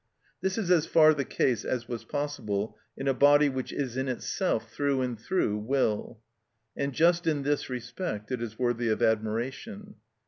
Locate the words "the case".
1.13-1.63